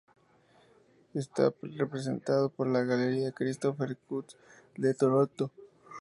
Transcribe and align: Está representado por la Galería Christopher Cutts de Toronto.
Está 1.13 1.53
representado 1.61 2.49
por 2.49 2.65
la 2.65 2.81
Galería 2.81 3.31
Christopher 3.33 3.95
Cutts 4.09 4.35
de 4.75 4.95
Toronto. 4.95 5.51